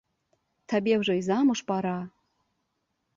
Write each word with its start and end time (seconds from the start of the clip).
Табе 0.71 0.93
ўжо 1.01 1.13
і 1.19 1.21
замуж 1.27 1.59
пара. 1.73 1.91